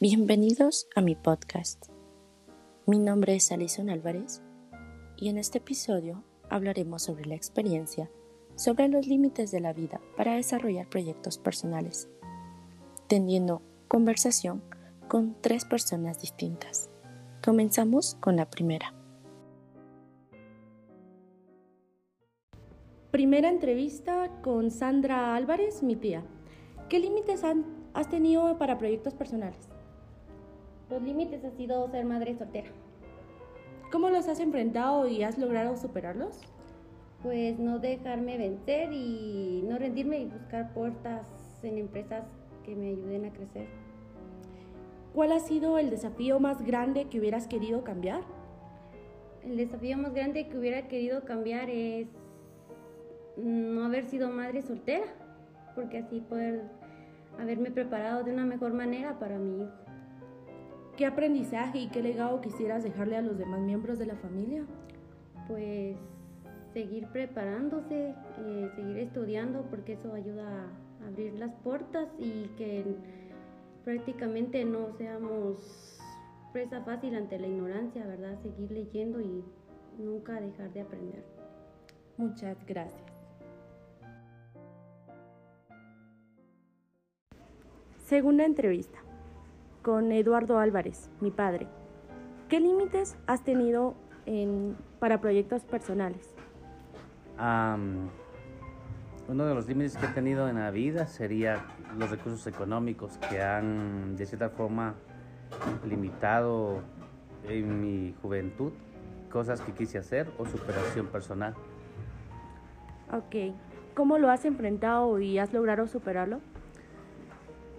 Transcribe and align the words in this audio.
Bienvenidos 0.00 0.86
a 0.94 1.00
mi 1.00 1.16
podcast. 1.16 1.86
Mi 2.86 3.00
nombre 3.00 3.34
es 3.34 3.50
Alison 3.50 3.90
Álvarez 3.90 4.40
y 5.16 5.28
en 5.28 5.38
este 5.38 5.58
episodio 5.58 6.22
hablaremos 6.48 7.02
sobre 7.02 7.24
la 7.24 7.34
experiencia 7.34 8.08
sobre 8.54 8.86
los 8.86 9.08
límites 9.08 9.50
de 9.50 9.58
la 9.58 9.72
vida 9.72 10.00
para 10.16 10.36
desarrollar 10.36 10.88
proyectos 10.88 11.38
personales, 11.38 12.08
tendiendo 13.08 13.60
conversación 13.88 14.62
con 15.08 15.34
tres 15.40 15.64
personas 15.64 16.20
distintas. 16.20 16.90
Comenzamos 17.44 18.14
con 18.20 18.36
la 18.36 18.48
primera. 18.48 18.94
Primera 23.10 23.48
entrevista 23.48 24.30
con 24.42 24.70
Sandra 24.70 25.34
Álvarez, 25.34 25.82
mi 25.82 25.96
tía. 25.96 26.22
¿Qué 26.88 27.00
límites 27.00 27.42
has 27.94 28.08
tenido 28.08 28.58
para 28.58 28.78
proyectos 28.78 29.14
personales? 29.14 29.58
Los 30.90 31.02
límites 31.02 31.44
ha 31.44 31.50
sido 31.50 31.88
ser 31.90 32.04
madre 32.04 32.34
soltera. 32.36 32.70
¿Cómo 33.92 34.10
los 34.10 34.28
has 34.28 34.40
enfrentado 34.40 35.06
y 35.08 35.22
has 35.22 35.38
logrado 35.38 35.76
superarlos? 35.76 36.40
pues 37.22 37.58
no 37.58 37.78
dejarme 37.78 38.38
vencer 38.38 38.92
y 38.92 39.62
no 39.66 39.78
rendirme 39.78 40.20
y 40.20 40.26
buscar 40.26 40.72
puertas 40.72 41.26
en 41.62 41.78
empresas 41.78 42.24
que 42.64 42.76
me 42.76 42.88
ayuden 42.90 43.24
a 43.24 43.32
crecer. 43.32 43.66
¿Cuál 45.14 45.32
ha 45.32 45.40
sido 45.40 45.78
el 45.78 45.90
desafío 45.90 46.38
más 46.38 46.62
grande 46.62 47.06
que 47.06 47.18
hubieras 47.18 47.48
querido 47.48 47.82
cambiar? 47.82 48.20
El 49.42 49.56
desafío 49.56 49.96
más 49.96 50.14
grande 50.14 50.48
que 50.48 50.58
hubiera 50.58 50.86
querido 50.86 51.24
cambiar 51.24 51.70
es 51.70 52.06
no 53.36 53.84
haber 53.84 54.04
sido 54.04 54.30
madre 54.30 54.62
soltera, 54.62 55.06
porque 55.74 55.98
así 55.98 56.20
poder 56.20 56.62
haberme 57.38 57.70
preparado 57.70 58.22
de 58.22 58.32
una 58.32 58.44
mejor 58.44 58.74
manera 58.74 59.18
para 59.18 59.38
mi 59.38 59.62
hijo. 59.62 59.87
¿Qué 60.98 61.06
aprendizaje 61.06 61.78
y 61.78 61.86
qué 61.90 62.02
legado 62.02 62.40
quisieras 62.40 62.82
dejarle 62.82 63.16
a 63.16 63.22
los 63.22 63.38
demás 63.38 63.60
miembros 63.60 64.00
de 64.00 64.06
la 64.06 64.16
familia? 64.16 64.64
Pues 65.46 65.96
seguir 66.74 67.06
preparándose, 67.12 68.16
eh, 68.38 68.70
seguir 68.74 68.98
estudiando, 68.98 69.62
porque 69.70 69.92
eso 69.92 70.12
ayuda 70.12 70.66
a 71.00 71.06
abrir 71.06 71.34
las 71.34 71.54
puertas 71.62 72.08
y 72.18 72.48
que 72.56 72.84
prácticamente 73.84 74.64
no 74.64 74.92
seamos 74.98 76.00
presa 76.52 76.82
fácil 76.82 77.14
ante 77.14 77.38
la 77.38 77.46
ignorancia, 77.46 78.04
¿verdad? 78.04 78.36
Seguir 78.42 78.72
leyendo 78.72 79.20
y 79.20 79.44
nunca 80.00 80.40
dejar 80.40 80.72
de 80.72 80.80
aprender. 80.80 81.24
Muchas 82.16 82.56
gracias. 82.66 83.04
Segunda 87.98 88.44
entrevista 88.44 89.07
con 89.88 90.12
Eduardo 90.12 90.58
Álvarez, 90.58 91.08
mi 91.22 91.30
padre. 91.30 91.66
¿Qué 92.50 92.60
límites 92.60 93.16
has 93.26 93.42
tenido 93.42 93.94
en, 94.26 94.76
para 94.98 95.18
proyectos 95.18 95.64
personales? 95.64 96.34
uno 99.28 99.46
de 99.46 99.54
los 99.54 99.66
límites 99.66 99.96
que 99.96 100.04
he 100.04 100.10
tenido 100.10 100.46
en 100.50 100.56
la 100.56 100.70
vida 100.70 101.06
sería 101.06 101.64
los 101.96 102.10
recursos 102.10 102.46
económicos 102.46 103.16
que 103.30 103.40
han 103.40 104.14
de 104.16 104.26
cierta 104.26 104.50
forma 104.50 104.94
limitado 105.88 106.82
en 107.48 107.80
mi 107.80 108.14
juventud 108.20 108.72
cosas 109.32 109.62
que 109.62 109.72
quise 109.72 109.96
hacer 109.96 110.30
o 110.36 110.44
superación 110.44 111.06
personal. 111.06 111.54
Ok, 113.10 113.54
¿cómo 113.94 114.18
lo 114.18 114.30
has 114.30 114.44
enfrentado 114.44 115.18
y 115.18 115.38
has 115.38 115.54
logrado 115.54 115.86
superarlo? 115.86 116.40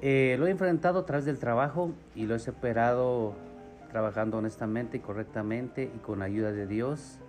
Eh, 0.02 0.38
lo 0.40 0.48
he 0.48 0.52
enfrentado 0.52 1.00
a 1.00 1.06
través 1.06 1.26
del 1.26 1.40
trabajo 1.40 1.92
y 2.16 2.26
lo 2.26 2.36
he 2.36 2.40
superado 2.40 3.34
trabajando 3.90 4.38
honestamente 4.38 4.98
y 4.98 5.00
correctamente 5.00 5.92
y 5.94 6.00
con 6.00 6.22
ayuda 6.22 6.52
de 6.52 6.68
Dios 6.68 7.20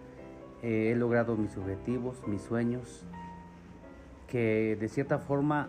he 0.62 0.94
logrado 0.94 1.36
mis 1.36 1.56
objetivos, 1.56 2.26
mis 2.26 2.42
sueños, 2.42 3.04
que 4.26 4.76
de 4.78 4.88
cierta 4.88 5.18
forma 5.18 5.68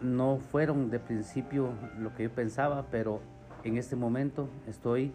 no 0.00 0.38
fueron 0.38 0.90
de 0.90 0.98
principio 0.98 1.70
lo 1.98 2.14
que 2.14 2.24
yo 2.24 2.30
pensaba, 2.30 2.86
pero 2.90 3.20
en 3.64 3.76
este 3.76 3.96
momento 3.96 4.48
estoy 4.66 5.12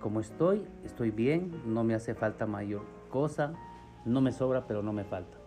como 0.00 0.20
estoy, 0.20 0.66
estoy 0.84 1.10
bien, 1.10 1.62
no 1.64 1.82
me 1.82 1.94
hace 1.94 2.14
falta 2.14 2.46
mayor 2.46 2.82
cosa, 3.10 3.54
no 4.04 4.20
me 4.20 4.32
sobra, 4.32 4.66
pero 4.66 4.82
no 4.82 4.92
me 4.92 5.04
falta. 5.04 5.43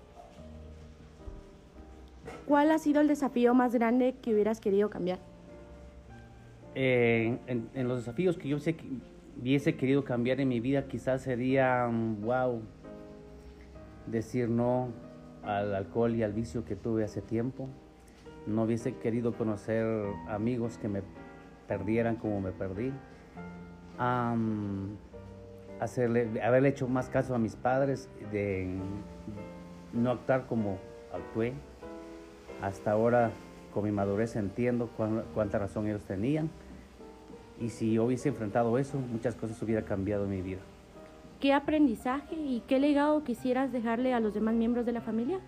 ¿Cuál 2.47 2.72
ha 2.72 2.80
sido 2.80 3.02
el 3.02 3.09
desafío 3.09 3.53
más 3.53 3.74
grande 3.74 4.16
que 4.22 4.34
hubieras 4.34 4.62
querido 4.62 4.90
cambiar? 4.90 5.19
en, 6.80 7.88
los 7.88 7.97
desafíos 7.97 8.38
que 8.38 8.47
yo 8.47 8.59
sé 8.59 8.75
que 8.75 8.85
hubiese 9.41 9.75
querido 9.75 10.03
cambiar 10.03 10.40
en 10.40 10.47
mi 10.47 10.59
vida, 10.59 10.88
quizás 10.88 11.24
sería, 11.24 11.90
wow, 12.22 12.62
decir 14.06 14.47
no 14.47 14.90
al 15.44 15.74
alcohol 15.74 16.16
y 16.16 16.22
al 16.22 16.34
vicio 16.34 16.63
que 16.66 16.75
tuve 16.75 17.03
hace 17.03 17.22
tiempo. 17.22 17.68
No 18.46 18.64
hubiese 18.64 18.96
querido 18.96 19.34
conocer 19.34 19.85
amigos 20.29 20.78
que 20.78 20.88
me 20.88 21.02
perdieran 21.68 22.16
como 22.16 22.40
me 22.40 22.52
perdí. 22.52 22.94
hacerle, 25.79 26.41
haberle 26.41 26.69
hecho 26.69 26.88
más 26.88 27.09
caso 27.09 27.34
a 27.35 27.40
mis 27.40 27.56
padres, 27.56 28.08
de 28.31 28.74
no 29.94 30.12
actuar 30.12 30.46
como 30.46 30.78
actué. 31.12 31.53
Hasta 32.62 32.91
ahora, 32.91 33.31
con 33.73 33.84
mi 33.84 33.91
madurez, 33.91 34.35
entiendo 34.35 34.90
cuánta 35.34 35.59
razón 35.59 35.88
ellos 35.88 36.03
tenían. 36.03 36.50
Y 37.59 37.69
si 37.69 37.94
yo 37.94 38.06
hubiese 38.06 38.29
enfrentado 38.29 38.78
eso, 38.78 38.97
muchas 38.97 39.35
cosas 39.35 39.62
hubiera 39.62 39.84
cambiado 39.84 40.25
en 40.25 40.29
mi 40.31 40.41
vida. 40.41 40.59
¿Qué 41.40 41.53
aprendizaje 41.53 42.35
y 42.35 42.63
qué 42.67 42.79
legado 42.79 43.23
quisieras 43.23 43.72
dejarle 43.72 44.13
a 44.13 44.19
los 44.19 44.34
demás 44.34 44.56
miembros 44.56 44.85
de 44.85 44.91
la 44.91 45.01
familia? 45.01 45.40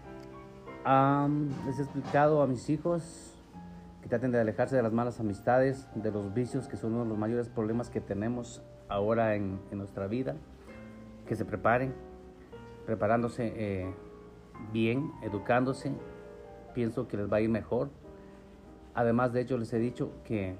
les 1.65 1.77
he 1.77 1.83
explicado 1.83 2.41
a 2.41 2.47
mis 2.47 2.67
hijos 2.69 3.35
que 4.01 4.07
traten 4.07 4.31
de 4.31 4.39
alejarse 4.39 4.75
de 4.75 4.81
las 4.81 4.93
malas 4.93 5.19
amistades, 5.19 5.87
de 5.93 6.09
los 6.09 6.33
vicios, 6.33 6.67
que 6.67 6.77
son 6.77 6.93
uno 6.93 7.03
de 7.03 7.09
los 7.09 7.17
mayores 7.17 7.49
problemas 7.49 7.89
que 7.89 8.01
tenemos 8.01 8.63
ahora 8.87 9.35
en, 9.35 9.59
nuestra 9.71 10.07
vida, 10.07 10.35
que 11.27 11.35
se 11.35 11.45
preparen, 11.45 11.93
preparándose 12.85 13.53
eh, 13.55 13.93
bien, 14.71 15.11
educándose, 15.21 15.91
pienso 16.73 17.07
que 17.07 17.17
les 17.17 17.31
va 17.31 17.37
a 17.37 17.41
ir 17.41 17.49
mejor. 17.49 17.89
Además 18.93 19.33
de 19.33 19.41
hecho 19.41 19.57
les 19.57 19.71
he 19.73 19.79
dicho 19.79 20.11
que 20.23 20.57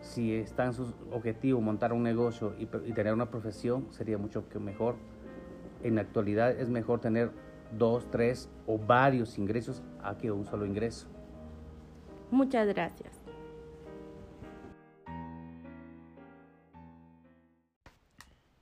si 0.00 0.34
está 0.34 0.66
en 0.66 0.72
su 0.72 0.94
objetivo 1.12 1.60
montar 1.60 1.92
un 1.92 2.02
negocio 2.02 2.54
y, 2.58 2.66
tener 2.66 3.12
una 3.12 3.30
profesión, 3.30 3.86
sería 3.90 4.18
mucho 4.18 4.44
mejor. 4.60 4.96
En 5.82 5.96
la 5.96 6.02
actualidad 6.02 6.50
es 6.50 6.68
mejor 6.68 7.00
tener 7.00 7.30
dos, 7.76 8.10
tres 8.10 8.48
o 8.66 8.78
varios 8.78 9.38
ingresos 9.38 9.82
a 10.02 10.16
que 10.16 10.30
un 10.30 10.44
solo 10.44 10.64
ingreso. 10.66 11.06
Muchas 12.30 12.66
gracias. 12.68 13.20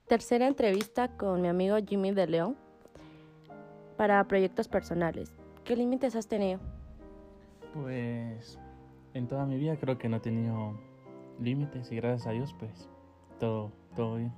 Tercera 0.07 0.47
entrevista 0.47 1.07
con 1.17 1.41
mi 1.41 1.47
amigo 1.47 1.77
Jimmy 1.85 2.11
de 2.11 2.27
León 2.27 2.55
para 3.97 4.23
proyectos 4.27 4.67
personales. 4.67 5.31
¿Qué 5.65 5.75
límites 5.75 6.15
has 6.15 6.27
tenido? 6.27 6.59
Pues 7.73 8.59
en 9.15 9.27
toda 9.27 9.47
mi 9.47 9.57
vida 9.57 9.77
creo 9.77 9.97
que 9.97 10.07
no 10.07 10.17
he 10.17 10.19
tenido 10.19 10.79
límites 11.39 11.91
y 11.91 11.95
gracias 11.95 12.27
a 12.27 12.31
Dios 12.31 12.55
pues 12.59 12.87
todo, 13.39 13.71
todo 13.95 14.17
bien. 14.17 14.31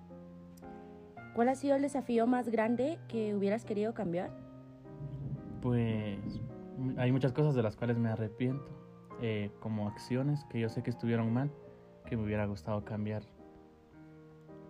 ¿Cuál 1.35 1.49
ha 1.49 1.55
sido 1.55 1.75
el 1.75 1.81
desafío 1.81 2.27
más 2.27 2.47
grande 2.47 2.97
que 3.09 3.35
hubieras 3.35 3.65
querido 3.65 3.93
cambiar? 3.93 4.31
Pues 5.61 6.17
hay 6.95 7.11
muchas 7.11 7.33
cosas 7.33 7.55
de 7.55 7.61
las 7.61 7.75
cuales 7.75 7.97
me 7.97 8.07
arrepiento, 8.07 8.71
eh, 9.21 9.51
como 9.59 9.89
acciones 9.89 10.45
que 10.45 10.61
yo 10.61 10.69
sé 10.69 10.81
que 10.81 10.91
estuvieron 10.91 11.33
mal, 11.33 11.51
que 12.05 12.15
me 12.15 12.23
hubiera 12.23 12.45
gustado 12.45 12.85
cambiar. 12.85 13.23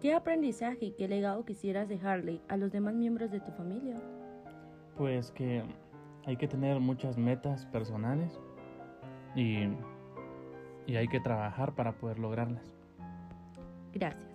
¿Qué 0.01 0.15
aprendizaje 0.15 0.85
y 0.85 0.91
qué 0.93 1.07
legado 1.07 1.45
quisieras 1.45 1.87
dejarle 1.87 2.41
a 2.47 2.57
los 2.57 2.71
demás 2.71 2.95
miembros 2.95 3.29
de 3.29 3.41
tu 3.41 3.51
familia? 3.51 3.95
Pues 4.97 5.31
que 5.31 5.63
hay 6.27 6.37
que 6.37 6.47
tener 6.47 6.79
muchas 6.79 7.17
metas 7.17 7.65
personales 7.65 8.39
y 9.35 9.67
y 10.87 10.95
hay 10.95 11.07
que 11.07 11.19
trabajar 11.19 11.75
para 11.75 11.91
poder 11.91 12.17
lograrlas. 12.17 12.73
Gracias. 13.93 14.26